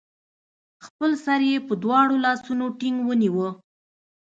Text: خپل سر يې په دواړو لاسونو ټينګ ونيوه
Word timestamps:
خپل 0.85 1.11
سر 1.25 1.41
يې 1.49 1.57
په 1.67 1.73
دواړو 1.83 2.15
لاسونو 2.25 2.65
ټينګ 2.79 2.97
ونيوه 3.03 3.49